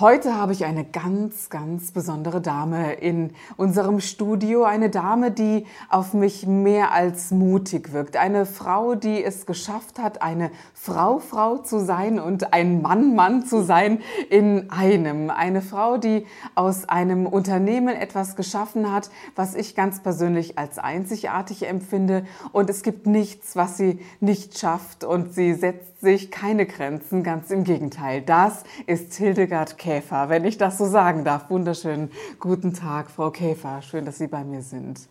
[0.00, 4.64] Heute habe ich eine ganz, ganz besondere Dame in unserem Studio.
[4.64, 8.16] Eine Dame, die auf mich mehr als mutig wirkt.
[8.16, 13.44] Eine Frau, die es geschafft hat, eine Frau, Frau zu sein und ein Mann, Mann
[13.44, 14.00] zu sein
[14.30, 15.28] in einem.
[15.28, 21.68] Eine Frau, die aus einem Unternehmen etwas geschaffen hat, was ich ganz persönlich als einzigartig
[21.68, 22.24] empfinde.
[22.52, 25.04] Und es gibt nichts, was sie nicht schafft.
[25.04, 27.22] Und sie setzt sich keine Grenzen.
[27.22, 28.22] Ganz im Gegenteil.
[28.22, 30.28] Das ist Hildegard Käfer.
[30.28, 31.50] Wenn ich das so sagen darf.
[31.50, 33.82] Wunderschönen guten Tag, Frau Käfer.
[33.82, 35.08] Schön, dass Sie bei mir sind.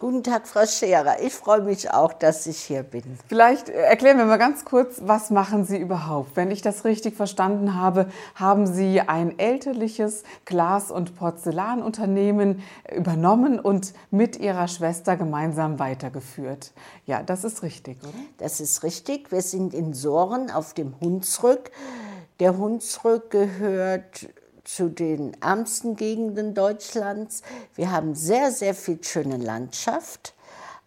[0.00, 1.22] Guten Tag, Frau Scherer.
[1.22, 3.02] Ich freue mich auch, dass ich hier bin.
[3.26, 6.36] Vielleicht erklären wir mal ganz kurz, was machen Sie überhaupt?
[6.36, 12.62] Wenn ich das richtig verstanden habe, haben Sie ein elterliches Glas- und Porzellanunternehmen
[12.94, 16.70] übernommen und mit Ihrer Schwester gemeinsam weitergeführt.
[17.04, 18.12] Ja, das ist richtig, oder?
[18.36, 19.32] Das ist richtig.
[19.32, 21.72] Wir sind in Soren auf dem Hunsrück.
[22.38, 24.28] Der Hunsrück gehört
[24.68, 27.42] zu den ärmsten Gegenden Deutschlands.
[27.74, 30.34] Wir haben sehr, sehr viel schöne Landschaft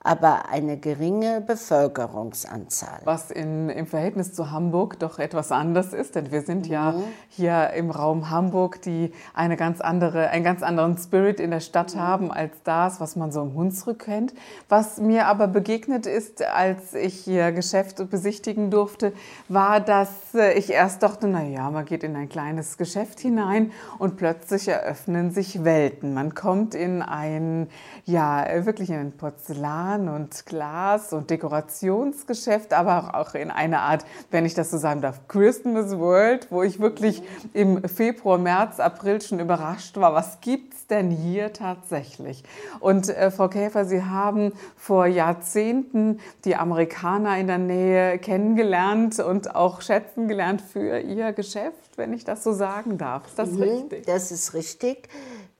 [0.03, 3.01] aber eine geringe Bevölkerungsanzahl.
[3.03, 6.71] Was in, im Verhältnis zu Hamburg doch etwas anders ist, denn wir sind mhm.
[6.71, 6.95] ja
[7.29, 11.95] hier im Raum Hamburg, die eine ganz andere, einen ganz anderen Spirit in der Stadt
[11.95, 11.99] mhm.
[11.99, 14.33] haben als das, was man so im Hunsrück kennt.
[14.69, 19.13] Was mir aber begegnet ist, als ich hier Geschäfte besichtigen durfte,
[19.49, 23.71] war, dass äh, ich erst dachte, na ja, man geht in ein kleines Geschäft hinein
[23.99, 26.15] und plötzlich eröffnen sich Welten.
[26.15, 27.67] Man kommt in ein,
[28.05, 34.05] ja, wirklich in ein Porzellan Porzellan und Glas und Dekorationsgeschäft, aber auch in einer Art,
[34.29, 37.21] wenn ich das so sagen darf, Christmas World, wo ich wirklich
[37.53, 42.43] im Februar, März, April schon überrascht war, was gibt es denn hier tatsächlich?
[42.79, 49.55] Und äh, Frau Käfer, Sie haben vor Jahrzehnten die Amerikaner in der Nähe kennengelernt und
[49.55, 53.27] auch schätzen gelernt für Ihr Geschäft, wenn ich das so sagen darf.
[53.27, 54.05] Ist das mhm, richtig?
[54.05, 55.09] Das ist richtig.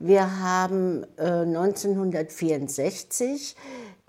[0.03, 3.55] Wir haben äh, 1964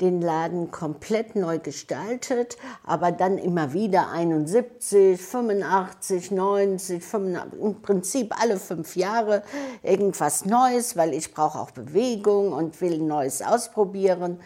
[0.03, 8.35] den Laden komplett neu gestaltet, aber dann immer wieder 71, 85, 90, 85, im Prinzip
[8.43, 9.45] alle fünf Jahre
[9.85, 14.41] irgendwas Neues, weil ich brauche auch Bewegung und will Neues ausprobieren.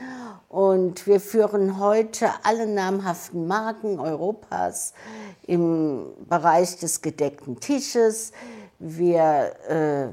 [0.51, 4.93] Und wir führen heute alle namhaften Marken Europas
[5.47, 8.33] im Bereich des gedeckten Tisches.
[8.79, 10.09] Wir äh,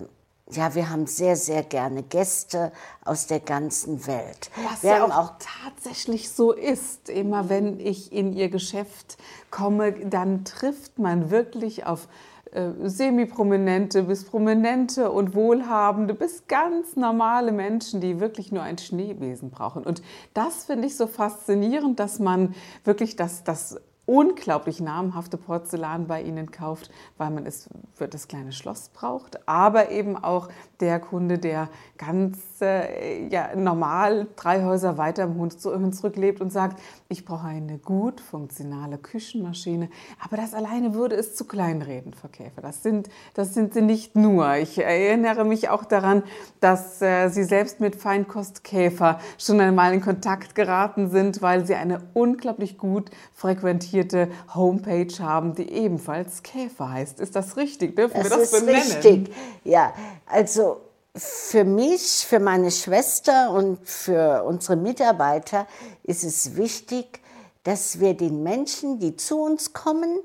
[0.56, 2.72] ja, wir haben sehr, sehr gerne Gäste
[3.03, 4.50] aus der ganzen Welt.
[4.72, 5.31] Was wir ja auch, auch
[5.64, 7.09] tatsächlich so ist.
[7.09, 9.18] Immer wenn ich in Ihr Geschäft
[9.52, 12.08] komme, dann trifft man wirklich auf
[12.53, 19.50] äh, semi-prominente bis prominente und wohlhabende bis ganz normale Menschen, die wirklich nur ein Schneebesen
[19.50, 19.84] brauchen.
[19.84, 20.03] Und
[20.36, 22.53] das finde ich so faszinierend, dass man
[22.84, 28.52] wirklich das, das unglaublich namhafte Porzellan bei Ihnen kauft, weil man es für das kleine
[28.52, 30.50] Schloss braucht, aber eben auch
[30.84, 36.82] der Kunde, der ganz äh, ja, normal drei Häuser weiter im Hunsrück lebt und sagt,
[37.10, 39.90] ich brauche eine gut funktionale Küchenmaschine,
[40.24, 42.62] aber das alleine würde es zu klein reden, Frau Käfer.
[42.62, 44.56] Das sind, das sind Sie nicht nur.
[44.58, 46.24] Ich erinnere mich auch daran,
[46.60, 52.02] dass äh, Sie selbst mit Feinkostkäfer schon einmal in Kontakt geraten sind, weil Sie eine
[52.14, 57.20] unglaublich gut frequentierte frequentierte Homepage haben, die ebenfalls Käfer heißt.
[57.20, 57.96] Ist das richtig?
[57.96, 58.82] Dürfen das wir das ist benennen?
[58.82, 59.94] Richtig, ja.
[60.34, 60.82] Also
[61.16, 65.68] für mich, für meine Schwester und für unsere Mitarbeiter
[66.02, 67.20] ist es wichtig,
[67.64, 70.22] dass wir den Menschen, die zu uns kommen,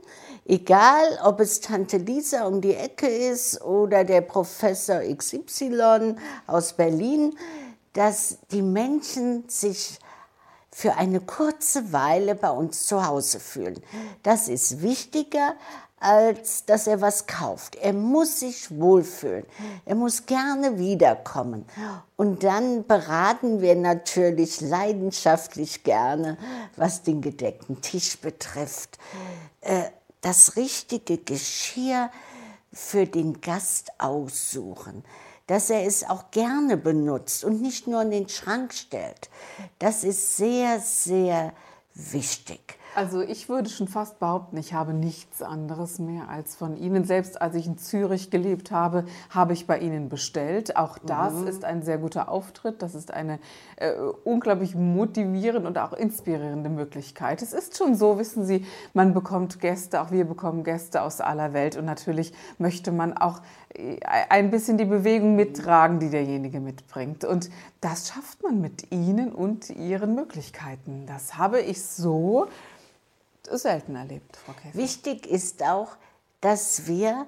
[0.46, 6.14] egal ob es Tante Lisa um die Ecke ist oder der Professor XY
[6.46, 7.36] aus Berlin,
[7.92, 9.98] dass die Menschen sich
[10.72, 13.82] für eine kurze Weile bei uns zu Hause fühlen.
[14.22, 15.54] Das ist wichtiger,
[16.00, 17.76] als dass er was kauft.
[17.76, 19.44] Er muss sich wohlfühlen.
[19.84, 21.64] Er muss gerne wiederkommen.
[22.16, 26.36] Und dann beraten wir natürlich leidenschaftlich gerne,
[26.76, 28.98] was den gedeckten Tisch betrifft.
[29.60, 29.84] Äh,
[30.20, 32.10] das richtige Geschirr
[32.72, 35.04] für den Gast aussuchen
[35.48, 39.30] dass er es auch gerne benutzt und nicht nur in den Schrank stellt.
[39.78, 41.54] Das ist sehr, sehr
[41.94, 42.78] wichtig.
[42.98, 47.04] Also ich würde schon fast behaupten, ich habe nichts anderes mehr als von Ihnen.
[47.04, 50.76] Selbst als ich in Zürich gelebt habe, habe ich bei Ihnen bestellt.
[50.76, 51.46] Auch das mhm.
[51.46, 52.82] ist ein sehr guter Auftritt.
[52.82, 53.38] Das ist eine
[53.76, 53.92] äh,
[54.24, 57.40] unglaublich motivierende und auch inspirierende Möglichkeit.
[57.40, 61.52] Es ist schon so, wissen Sie, man bekommt Gäste, auch wir bekommen Gäste aus aller
[61.52, 61.76] Welt.
[61.76, 63.42] Und natürlich möchte man auch
[63.74, 67.24] äh, ein bisschen die Bewegung mittragen, die derjenige mitbringt.
[67.24, 67.48] Und
[67.80, 71.04] das schafft man mit Ihnen und Ihren Möglichkeiten.
[71.06, 72.48] Das habe ich so
[73.56, 74.76] selten erlebt, Frau Käfer.
[74.76, 75.96] Wichtig ist auch,
[76.40, 77.26] dass wir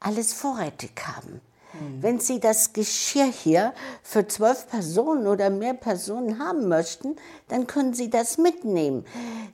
[0.00, 1.40] alles vorrätig haben.
[1.72, 2.02] Mhm.
[2.02, 7.16] Wenn Sie das Geschirr hier für zwölf Personen oder mehr Personen haben möchten,
[7.48, 9.04] dann können Sie das mitnehmen.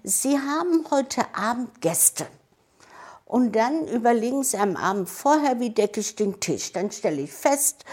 [0.03, 2.27] Sie haben heute Abend Gäste.
[3.25, 6.73] Und dann überlegen Sie am Abend vorher, wie decke ich den Tisch.
[6.73, 7.85] Dann stelle ich fest,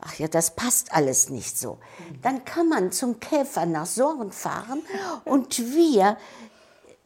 [0.00, 1.74] ach ja, das passt alles nicht so.
[1.74, 2.22] Mhm.
[2.22, 4.82] Dann kann man zum Käfer nach Sorgen fahren
[5.24, 6.16] und wir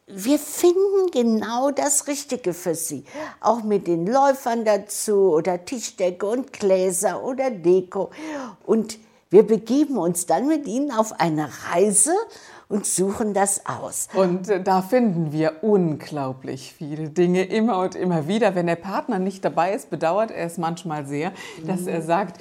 [0.07, 3.05] wir finden genau das Richtige für Sie.
[3.39, 8.11] Auch mit den Läufern dazu oder Tischdecke und Gläser oder Deko.
[8.65, 12.13] Und wir begeben uns dann mit Ihnen auf eine Reise
[12.69, 14.07] und suchen das aus.
[14.13, 18.55] Und äh, da finden wir unglaublich viele Dinge immer und immer wieder.
[18.55, 21.33] Wenn der Partner nicht dabei ist, bedauert er es manchmal sehr,
[21.65, 21.87] dass mhm.
[21.87, 22.39] er sagt,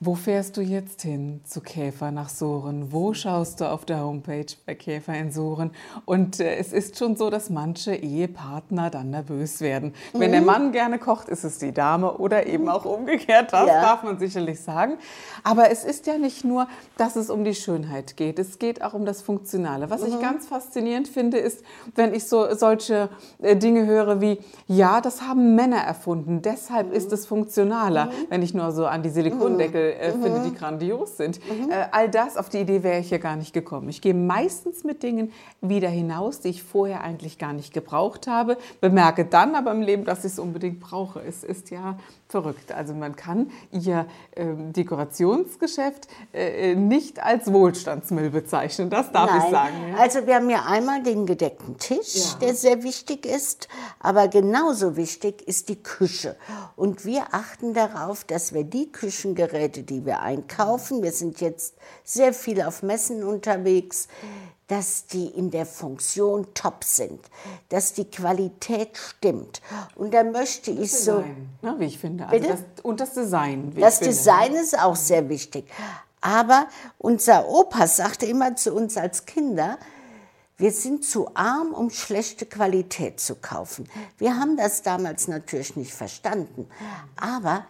[0.00, 2.92] wo fährst du jetzt hin zu Käfer nach Soren?
[2.92, 5.70] Wo schaust du auf der Homepage bei Käfer in Soren?
[6.04, 9.94] Und äh, es ist schon so, dass manche Ehepartner dann nervös werden.
[10.12, 10.20] Mhm.
[10.20, 10.46] Wenn der mhm.
[10.46, 13.52] Mann gerne kocht, ist es die Dame oder eben auch umgekehrt.
[13.52, 13.80] Das ja.
[13.82, 14.98] darf man sicherlich sagen.
[15.44, 16.66] Aber es ist ja nicht nur,
[16.98, 18.38] dass es um die Schönheit geht.
[18.38, 19.90] Es geht auch um das Funktionale.
[19.90, 20.08] Was mhm.
[20.08, 21.64] ich ganz faszinierend finde, ist,
[21.94, 23.10] wenn ich so solche
[23.40, 26.94] äh, Dinge höre wie, ja, das haben Männer erfunden, deshalb mhm.
[26.94, 28.06] ist es funktionaler.
[28.06, 28.10] Mhm.
[28.28, 30.22] Wenn ich nur so an die Silikondeckel äh, mhm.
[30.22, 31.40] finde, die grandios sind.
[31.44, 31.70] Mhm.
[31.70, 33.88] Äh, all das, auf die Idee wäre ich hier gar nicht gekommen.
[33.88, 38.56] Ich gehe meistens mit Dingen wieder hinaus, die ich vorher eigentlich gar nicht gebraucht habe,
[38.80, 41.20] bemerke dann aber im Leben, dass ich es unbedingt brauche.
[41.20, 41.96] Es ist ja
[42.28, 42.72] verrückt.
[42.72, 48.90] Also man kann ihr äh, Dekorationsgeschäft äh, äh, nicht als Wohlstandsmüll bezeichnen.
[48.90, 49.42] Das darf Nein.
[49.44, 49.74] ich sagen.
[49.92, 49.98] Ja?
[49.98, 52.38] Also wir haben ja einmal den gedeckten Tisch, ja.
[52.40, 53.68] der sehr wichtig ist,
[54.00, 56.36] aber genauso wichtig ist die Küche.
[56.76, 61.74] Und wir achten darauf, dass wir die Küchengeräte, die wir einkaufen, wir sind jetzt
[62.04, 64.08] sehr viel auf Messen unterwegs,
[64.66, 67.20] dass die in der Funktion top sind,
[67.68, 69.60] dass die Qualität stimmt.
[69.94, 71.16] Und da möchte ich das so.
[71.18, 72.26] Design, ne, wie ich finde.
[72.26, 73.74] Also das, und das Design.
[73.78, 75.66] das Design ist auch sehr wichtig.
[76.20, 76.66] Aber
[76.96, 79.78] unser Opa sagte immer zu uns als Kinder,
[80.56, 83.88] wir sind zu arm, um schlechte Qualität zu kaufen.
[84.18, 86.68] Wir haben das damals natürlich nicht verstanden.
[87.16, 87.66] Aber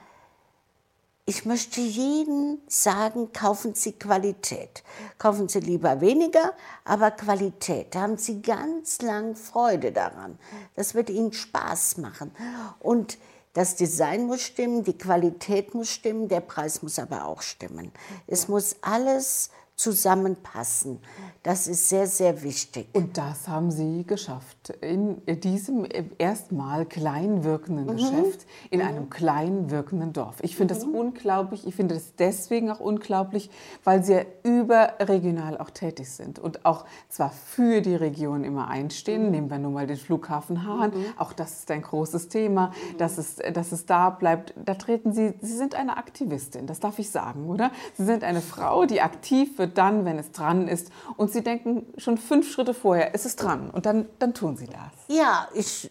[1.26, 4.82] ich möchte jedem sagen, kaufen Sie Qualität.
[5.16, 6.52] Kaufen Sie lieber weniger,
[6.84, 7.94] aber Qualität.
[7.94, 10.38] Da haben Sie ganz lang Freude daran.
[10.76, 12.30] Das wird Ihnen Spaß machen.
[12.78, 13.16] Und
[13.54, 17.92] das Design muss stimmen, die Qualität muss stimmen, der Preis muss aber auch stimmen.
[18.26, 21.00] Es muss alles zusammenpassen.
[21.42, 22.86] Das ist sehr, sehr wichtig.
[22.92, 24.70] Und das haben Sie geschafft.
[24.80, 25.86] In diesem
[26.16, 27.96] erstmal klein wirkenden mhm.
[27.96, 28.86] Geschäft, in mhm.
[28.86, 30.36] einem klein wirkenden Dorf.
[30.42, 30.78] Ich finde mhm.
[30.78, 31.66] das unglaublich.
[31.66, 33.50] Ich finde das deswegen auch unglaublich,
[33.82, 39.24] weil Sie ja überregional auch tätig sind und auch zwar für die Region immer einstehen.
[39.24, 39.30] Mhm.
[39.32, 40.90] Nehmen wir nun mal den Flughafen Hahn.
[40.90, 41.04] Mhm.
[41.18, 42.98] Auch das ist ein großes Thema, mhm.
[42.98, 44.54] dass es, dass es da bleibt.
[44.64, 47.72] Da treten Sie, Sie sind eine Aktivistin, das darf ich sagen, oder?
[47.94, 50.90] Sie sind eine Frau, die aktiv wird dann, wenn es dran ist.
[51.16, 53.70] Und Sie denken schon fünf Schritte vorher, ist es dran.
[53.70, 54.92] Und dann, dann tun Sie das.
[55.08, 55.90] Ja, ich,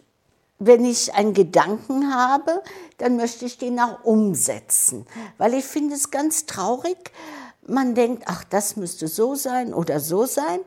[0.58, 2.62] wenn ich einen Gedanken habe,
[2.98, 5.06] dann möchte ich den auch umsetzen.
[5.38, 7.12] Weil ich finde es ganz traurig,
[7.66, 10.60] man denkt, ach, das müsste so sein oder so sein,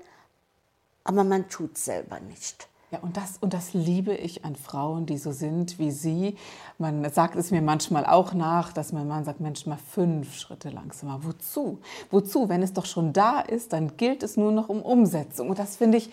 [1.03, 2.67] aber man tut selber nicht.
[2.89, 6.38] Ja, und das, und das liebe ich an Frauen, die so sind wie Sie.
[6.77, 10.70] Man sagt es mir manchmal auch nach, dass mein Mann sagt, Mensch, mal fünf Schritte
[10.70, 11.20] langsamer.
[11.25, 11.79] Wozu?
[12.12, 12.48] Wozu?
[12.48, 15.50] Wenn es doch schon da ist, dann gilt es nur noch um Umsetzung.
[15.50, 16.10] Und das finde ich,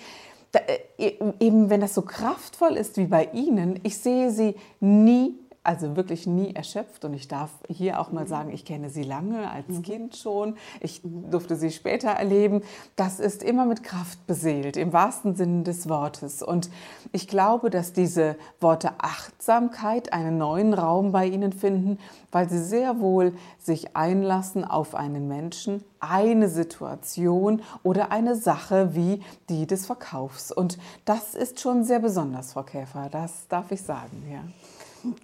[0.99, 5.97] äh, eben wenn das so kraftvoll ist wie bei Ihnen, ich sehe Sie nie also
[5.97, 7.05] wirklich nie erschöpft.
[7.05, 9.83] Und ich darf hier auch mal sagen, ich kenne sie lange, als mhm.
[9.83, 10.57] Kind schon.
[10.81, 12.63] Ich durfte sie später erleben.
[12.97, 16.43] Das ist immer mit Kraft beseelt, im wahrsten Sinne des Wortes.
[16.43, 16.71] Und
[17.13, 21.99] ich glaube, dass diese Worte Achtsamkeit einen neuen Raum bei ihnen finden,
[22.31, 29.23] weil sie sehr wohl sich einlassen auf einen Menschen, eine Situation oder eine Sache wie
[29.49, 30.53] die des Verkaufs.
[30.53, 34.23] Und das ist schon sehr besonders, Frau Käfer, das darf ich sagen.
[34.31, 34.41] Ja.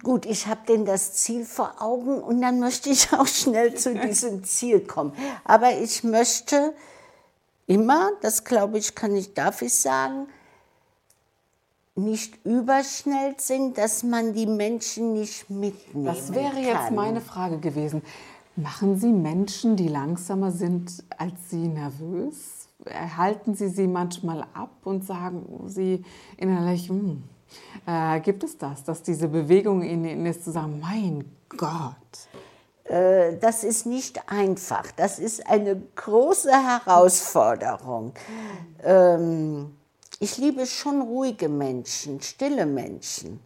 [0.03, 3.93] Gut, ich habe denn das Ziel vor Augen und dann möchte ich auch schnell zu
[4.07, 5.13] diesem Ziel kommen.
[5.43, 6.73] Aber ich möchte
[7.67, 10.27] immer, das glaube ich, kann ich, darf ich sagen,
[11.95, 16.63] nicht überschnell sind, dass man die Menschen nicht mitnehmen Das wäre kann.
[16.63, 18.01] jetzt meine Frage gewesen.
[18.55, 22.67] Machen Sie Menschen, die langsamer sind als Sie, nervös?
[23.17, 26.03] Halten Sie sie manchmal ab und sagen Sie
[26.37, 27.23] innerlich, hm,
[27.85, 31.95] äh, gibt es das, dass diese Bewegung in Ihnen ist, zu sagen, mein Gott?
[32.85, 34.91] Äh, das ist nicht einfach.
[34.95, 38.13] Das ist eine große Herausforderung.
[38.83, 39.75] Ähm,
[40.19, 43.39] ich liebe schon ruhige Menschen, stille Menschen.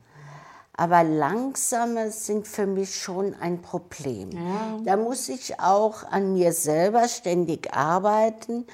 [0.78, 4.32] Aber langsame sind für mich schon ein Problem.
[4.32, 4.80] Ja.
[4.84, 8.68] Da muss ich auch an mir selber ständig arbeiten,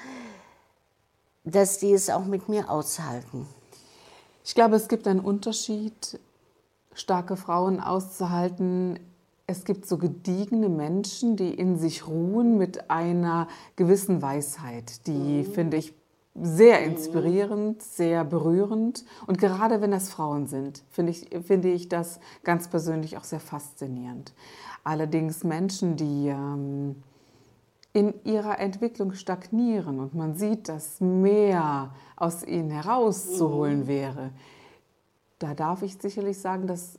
[1.44, 3.46] dass die es auch mit mir aushalten.
[4.44, 6.18] Ich glaube, es gibt einen Unterschied,
[6.94, 8.98] starke Frauen auszuhalten.
[9.46, 15.76] Es gibt so gediegene Menschen, die in sich ruhen mit einer gewissen Weisheit, die, finde
[15.76, 15.94] ich,
[16.34, 19.04] sehr inspirierend, sehr berührend.
[19.26, 23.40] Und gerade wenn das Frauen sind, finde ich, finde ich das ganz persönlich auch sehr
[23.40, 24.32] faszinierend.
[24.82, 26.96] Allerdings Menschen, die ähm,
[27.92, 34.30] in ihrer Entwicklung stagnieren und man sieht, dass mehr aus ihnen herauszuholen wäre,
[35.38, 36.98] da darf ich sicherlich sagen, dass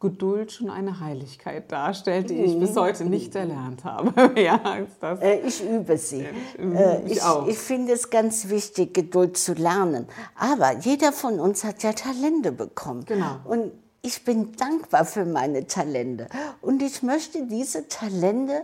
[0.00, 4.40] Geduld schon eine Heiligkeit darstellt, die ich bis heute nicht erlernt habe.
[4.40, 4.58] ja.
[5.20, 6.24] Äh, Ich übe sie.
[6.58, 7.46] Äh, ich Ich, auch.
[7.46, 10.06] ich finde es ganz wichtig, Geduld zu lernen.
[10.34, 13.04] Aber jeder von uns hat ja Talente bekommen.
[13.04, 13.36] Genau.
[13.44, 16.28] Und ich bin dankbar für meine Talente.
[16.62, 18.62] Und ich möchte diese Talente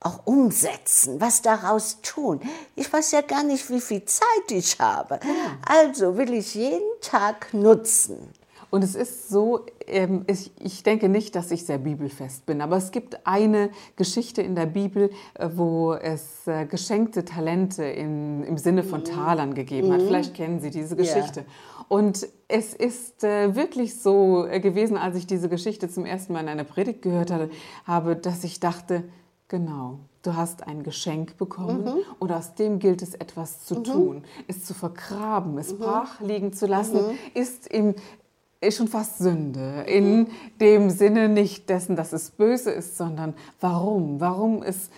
[0.00, 2.40] auch umsetzen, was daraus tun.
[2.74, 5.18] Ich weiß ja gar nicht, wie viel Zeit ich habe.
[5.66, 8.32] Also will ich jeden Tag nutzen.
[8.68, 12.90] Und es ist so, ähm, ich, denke nicht, dass ich sehr bibelfest bin, aber es
[12.90, 18.82] gibt eine Geschichte in der Bibel, äh, wo es äh, geschenkte Talente in, im Sinne
[18.82, 20.02] von Talern gegeben hat.
[20.02, 21.44] Vielleicht kennen Sie diese Geschichte.
[21.88, 26.48] Und es ist äh, wirklich so gewesen, als ich diese Geschichte zum ersten Mal in
[26.48, 27.32] einer Predigt gehört
[27.86, 29.04] habe, dass ich dachte,
[29.48, 34.64] genau, du hast ein Geschenk bekommen und aus dem gilt es etwas zu tun, es
[34.64, 37.00] zu vergraben, es brach liegen zu lassen,
[37.34, 37.94] ist im
[38.60, 39.84] ist schon fast Sünde.
[39.86, 40.28] In
[40.60, 44.20] dem Sinne nicht dessen, dass es böse ist, sondern warum?
[44.20, 44.90] Warum es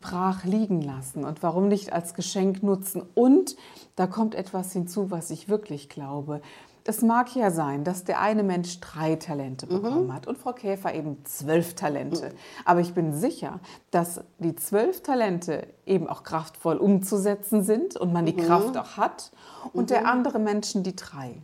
[0.00, 3.02] brach liegen lassen und warum nicht als Geschenk nutzen?
[3.14, 3.56] Und
[3.96, 6.40] da kommt etwas hinzu, was ich wirklich glaube.
[6.84, 10.94] Es mag ja sein, dass der eine Mensch drei Talente bekommen hat und Frau Käfer
[10.94, 12.32] eben zwölf Talente.
[12.64, 13.60] Aber ich bin sicher,
[13.92, 19.30] dass die zwölf Talente eben auch kraftvoll umzusetzen sind und man die Kraft auch hat.
[19.72, 21.40] Und der andere Menschen die drei.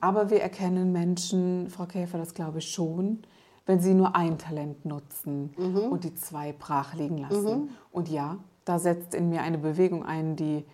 [0.00, 3.22] Aber wir erkennen Menschen, Frau Käfer, das glaube ich schon,
[3.66, 5.52] wenn sie nur ein Talent nutzen
[5.90, 7.70] und die zwei brach liegen lassen.
[7.90, 10.64] Und ja, da setzt in mir eine Bewegung ein, die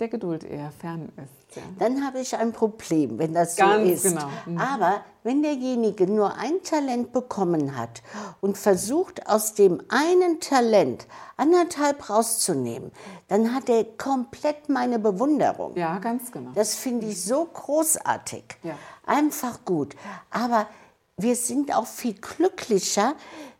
[0.00, 1.56] der Geduld eher fern ist.
[1.56, 1.62] Ja.
[1.78, 4.14] dann habe ich ein Problem, wenn das Ganz so ist.
[4.14, 4.28] genau.
[4.44, 4.58] Mhm.
[4.58, 8.02] Aber wenn derjenige nur ein Talent bekommen hat
[8.42, 11.06] und versucht, aus dem einen Talent
[11.38, 12.92] anderthalb rauszunehmen,
[13.28, 15.74] dann hat er komplett meine Bewunderung.
[15.74, 16.50] Ja, ganz genau.
[16.54, 18.44] Das finde ich so großartig.
[18.62, 18.76] Ja.
[19.06, 19.96] Einfach gut.
[20.30, 20.66] Aber
[21.16, 23.14] wir sind auch viel glücklicher,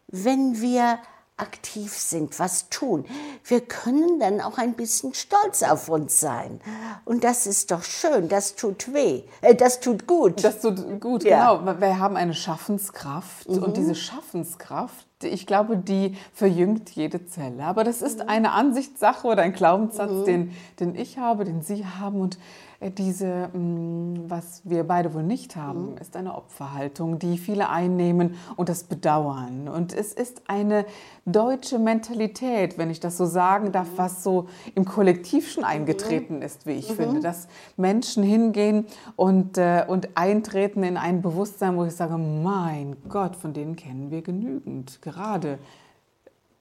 [0.08, 0.98] wenn wir
[1.38, 3.04] aktiv sind, was tun.
[3.44, 6.60] Wir können dann auch ein bisschen stolz auf uns sein.
[7.04, 10.42] Und das ist doch schön, das tut weh, äh, das tut gut.
[10.44, 11.54] Das tut gut, Ja.
[11.54, 11.66] Mhm.
[11.66, 11.80] genau.
[11.80, 17.64] Wir haben eine Schaffenskraft und diese Schaffenskraft, ich glaube, die verjüngt jede Zelle.
[17.64, 18.28] Aber das ist Mhm.
[18.28, 22.20] eine Ansichtssache oder ein Glaubenssatz, den, den ich habe, den Sie haben.
[22.20, 22.38] Und
[22.80, 25.98] diese, mh, was wir beide wohl nicht haben, Mhm.
[25.98, 29.68] ist eine Opferhaltung, die viele einnehmen und das bedauern.
[29.68, 30.86] Und es ist eine
[31.26, 33.98] deutsche Mentalität, wenn ich das so sagen darf, Mhm.
[33.98, 39.84] was so im Kollektiv schon eingetreten ist, wie ich finde, dass Menschen hingehen und, äh,
[39.88, 45.02] und eintreten in ein Bewusstsein, wo ich sage, mein Gott, von denen kennen wir genügend,
[45.02, 45.58] gerade.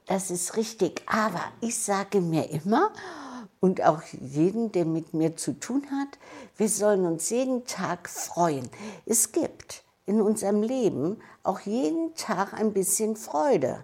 [0.08, 1.04] Das ist richtig.
[1.06, 2.90] Aber ich sage mir immer
[3.60, 6.20] und auch jeden, der mit mir zu tun hat,
[6.58, 8.70] wir sollen uns jeden Tag freuen.
[9.06, 13.84] Es gibt in unserem Leben auch jeden Tag ein bisschen Freude.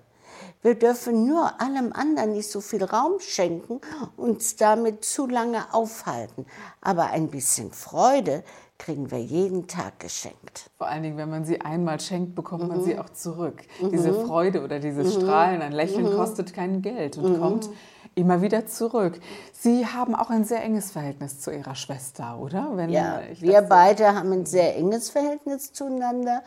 [0.61, 3.81] Wir dürfen nur allem anderen nicht so viel Raum schenken,
[4.17, 6.45] uns damit zu lange aufhalten.
[6.81, 8.43] Aber ein bisschen Freude
[8.77, 10.69] kriegen wir jeden Tag geschenkt.
[10.77, 12.83] Vor allen Dingen, wenn man sie einmal schenkt, bekommt man Mhm.
[12.83, 13.61] sie auch zurück.
[13.91, 16.15] Diese Freude oder dieses Strahlen, ein Lächeln Mhm.
[16.15, 17.69] kostet kein Geld und kommt
[18.15, 19.19] immer wieder zurück.
[19.51, 22.71] Sie haben auch ein sehr enges Verhältnis zu Ihrer Schwester, oder?
[22.75, 26.43] Wenn Ja, wir beide haben ein sehr enges Verhältnis zueinander.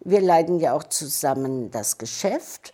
[0.00, 2.72] Wir leiten ja auch zusammen das Geschäft.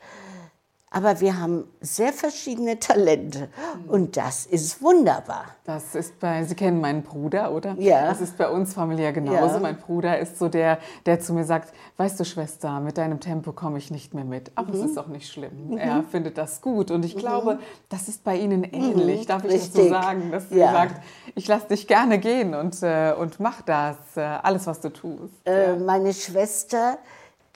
[0.92, 3.49] Aber wir haben sehr verschiedene Talente
[3.88, 5.44] und das ist wunderbar.
[5.64, 7.75] Das ist bei, Sie kennen meinen Bruder, oder?
[7.78, 8.06] Ja.
[8.08, 9.54] Das ist bei uns familiär genauso.
[9.54, 9.61] Ja.
[9.61, 13.52] Mein Bruder ist so der, der zu mir sagt, weißt du Schwester, mit deinem Tempo
[13.52, 14.50] komme ich nicht mehr mit.
[14.56, 14.75] Aber Mhm.
[14.84, 15.76] es ist auch nicht schlimm.
[15.78, 17.58] Er findet das gut und ich glaube,
[17.88, 19.26] das ist bei Ihnen ähnlich.
[19.26, 19.84] Darf ich das so Mhm.
[19.87, 20.02] Richtig.
[20.02, 20.30] sagen?
[20.32, 20.72] Dass sie Ja.
[20.72, 21.02] sagt,
[21.34, 25.32] ich lasse dich gerne gehen und, äh, und mach das, äh, alles was du tust.
[25.44, 26.99] Äh, meine Schwester,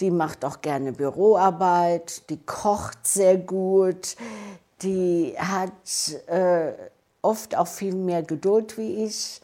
[0.01, 4.17] die macht auch gerne Büroarbeit, die kocht sehr gut,
[4.83, 5.73] die hat
[6.27, 6.73] äh,
[7.23, 9.41] oft auch viel mehr Geduld wie ich.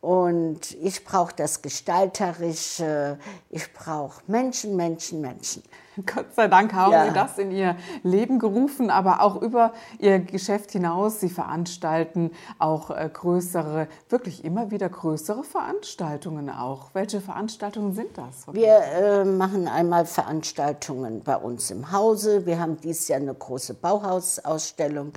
[0.00, 3.18] Und ich brauche das Gestalterische,
[3.50, 5.62] ich brauche Menschen, Menschen, Menschen.
[6.06, 7.06] Gott sei Dank haben Ja.
[7.06, 11.20] Sie das in Ihr Leben gerufen, aber auch über Ihr Geschäft hinaus.
[11.20, 16.90] Sie veranstalten auch äh, größere, wirklich immer wieder größere Veranstaltungen auch.
[16.92, 18.46] Welche Veranstaltungen sind das?
[18.52, 22.46] Wir äh, machen einmal Veranstaltungen bei uns im Hause.
[22.46, 25.12] Wir haben dieses Jahr eine große Bauhausausstellung,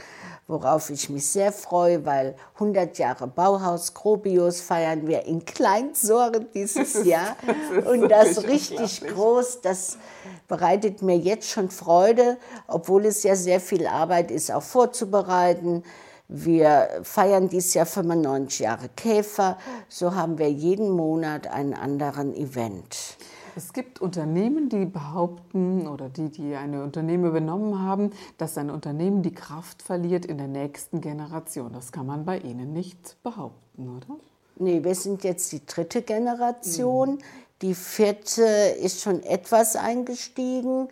[0.48, 7.04] worauf ich mich sehr freue, weil 100 Jahre Bauhaus Grobius feiern wir in Kleinsoren dieses
[7.06, 7.36] Jahr.
[7.78, 9.98] ist Und das richtig groß, das
[10.48, 12.38] bereitet mir jetzt schon Freude,
[12.68, 15.84] obwohl es ja sehr viel Arbeit ist, auch vorzubereiten.
[16.28, 19.58] Wir feiern dieses Jahr 95 Jahre Käfer.
[19.90, 23.18] So haben wir jeden Monat einen anderen Event.
[23.56, 29.22] Es gibt Unternehmen, die behaupten oder die, die eine Unternehmen übernommen haben, dass ein Unternehmen
[29.22, 31.72] die Kraft verliert in der nächsten Generation.
[31.72, 34.18] Das kann man bei Ihnen nicht behaupten, oder?
[34.56, 37.20] Nee, wir sind jetzt die dritte Generation.
[37.64, 40.90] Die vierte ist schon etwas eingestiegen.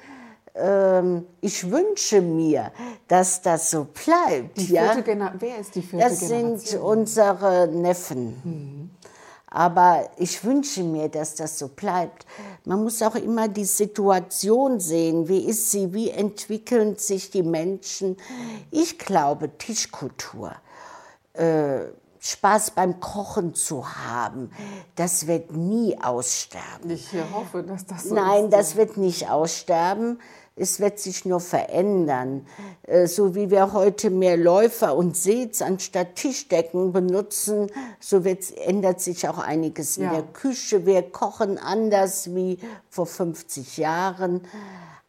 [0.56, 2.72] Ähm, ich wünsche mir,
[3.10, 4.58] dass das so bleibt.
[4.58, 4.94] Die ja?
[4.94, 6.60] vierte Wer ist die vierte Das Generation?
[6.60, 8.90] sind unsere Neffen.
[9.48, 12.26] Aber ich wünsche mir, dass das so bleibt.
[12.64, 15.28] Man muss auch immer die Situation sehen.
[15.28, 15.94] Wie ist sie?
[15.94, 18.16] Wie entwickeln sich die Menschen?
[18.72, 20.54] Ich glaube, Tischkultur,
[21.34, 21.82] äh,
[22.24, 24.52] Spaß beim Kochen zu haben,
[24.96, 26.92] das wird nie aussterben.
[26.92, 28.54] Ich hoffe, dass das so Nein, ist.
[28.54, 30.20] das wird nicht aussterben.
[30.56, 32.46] Es wird sich nur verändern.
[32.84, 39.02] Äh, So wie wir heute mehr Läufer und Sitz anstatt Tischdecken benutzen, so wird, ändert
[39.02, 40.12] sich auch einiges in Ja.
[40.14, 40.86] der Küche.
[40.86, 44.42] Wir kochen anders wie vor 50 Jahren.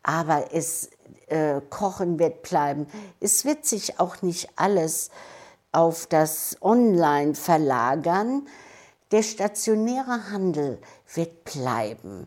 [0.02, 0.88] Aber es,
[1.26, 2.86] äh, Kochen wird bleiben.
[3.20, 5.10] Es wird sich auch nicht alles
[5.72, 8.46] auf das Online verlagern.
[9.10, 10.78] Der stationäre Handel
[11.14, 12.26] wird bleiben.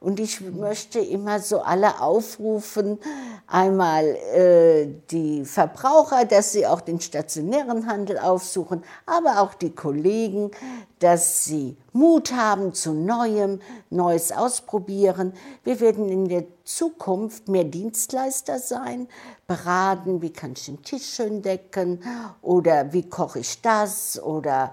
[0.00, 2.98] Und ich möchte immer so alle aufrufen,
[3.46, 10.50] einmal äh, die Verbraucher, dass sie auch den stationären Handel aufsuchen, aber auch die Kollegen,
[10.98, 15.34] dass sie Mut haben zu Neuem, Neues ausprobieren.
[15.62, 19.08] Wir werden in der Zukunft mehr Dienstleister sein,
[19.46, 22.02] beraten, wie kann ich den Tisch schön decken
[22.42, 24.72] oder wie koche ich das oder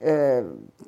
[0.00, 0.42] äh,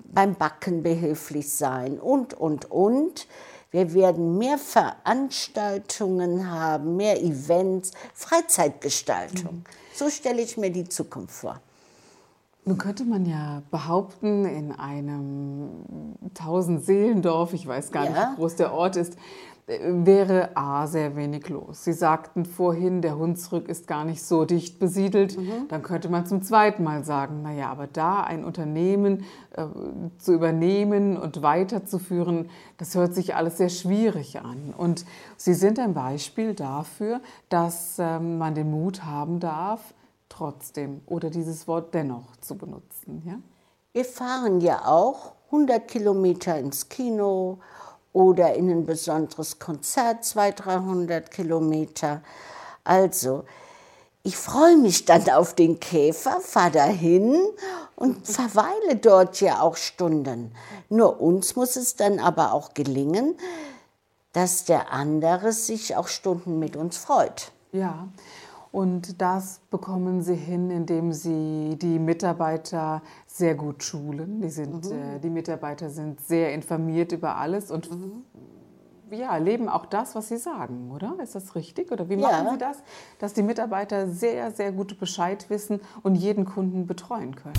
[0.04, 3.26] beim Backen behilflich sein und, und, und.
[3.72, 9.64] Wir werden mehr Veranstaltungen haben, mehr Events, Freizeitgestaltung.
[9.94, 11.60] So stelle ich mir die Zukunft vor.
[12.68, 15.68] Nun könnte man ja behaupten, in einem
[16.34, 18.32] Tausend-Seelendorf, ich weiß gar nicht, Ja.
[18.32, 19.16] wie groß der Ort ist,
[19.68, 21.84] wäre A, sehr wenig los.
[21.84, 25.36] Sie sagten vorhin, der Hunsrück ist gar nicht so dicht besiedelt.
[25.68, 29.24] Dann könnte man zum zweiten Mal sagen, naja, aber da ein Unternehmen
[29.56, 29.64] äh,
[30.18, 32.48] zu übernehmen und weiterzuführen,
[32.78, 34.72] das hört sich alles sehr schwierig an.
[34.76, 35.04] Und
[35.36, 39.94] Sie sind ein Beispiel dafür, dass ähm, man den Mut haben darf,
[40.36, 43.22] trotzdem oder dieses Wort dennoch zu benutzen.
[43.26, 43.38] Ja?
[43.92, 47.58] Wir fahren ja auch 100 Kilometer ins Kino
[48.12, 52.22] oder in ein besonderes Konzert 200, 300 Kilometer.
[52.84, 53.44] Also,
[54.22, 57.36] ich freue mich dann auf den Käfer, fahre dahin
[57.94, 60.52] und verweile dort ja auch Stunden.
[60.88, 63.36] Nur uns muss es dann aber auch gelingen,
[64.32, 67.52] dass der andere sich auch Stunden mit uns freut.
[67.72, 68.08] Ja,
[68.72, 74.40] und das bekommen Sie hin, indem Sie die Mitarbeiter sehr gut schulen.
[74.40, 77.88] Die, sind, äh, die Mitarbeiter sind sehr informiert über alles und
[79.10, 81.16] ja, leben auch das, was Sie sagen, oder?
[81.22, 81.92] Ist das richtig?
[81.92, 82.52] Oder wie machen Ja.
[82.52, 82.78] Sie das,
[83.18, 87.54] dass die Mitarbeiter sehr, sehr gut Bescheid wissen und jeden Kunden betreuen können?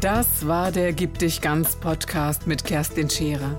[0.00, 3.58] Das war der Gib dich ganz Podcast mit Kerstin Scherer.